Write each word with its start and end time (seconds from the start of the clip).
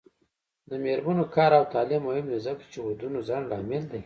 د 0.69 0.71
میرمنو 0.83 1.25
کار 1.35 1.51
او 1.59 1.65
تعلیم 1.73 2.01
مهم 2.09 2.25
دی 2.31 2.39
ځکه 2.45 2.63
چې 2.71 2.77
ودونو 2.85 3.19
ځنډ 3.27 3.43
لامل 3.51 3.83
دی. 3.91 3.99